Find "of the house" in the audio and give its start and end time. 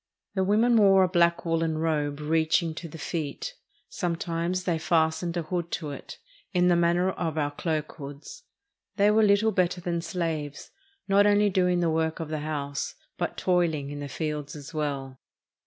12.19-12.95